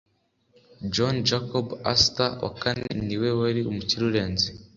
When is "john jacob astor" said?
0.93-2.31